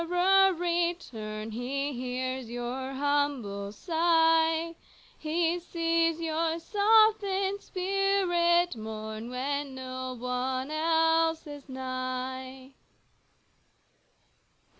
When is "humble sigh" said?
2.93-4.73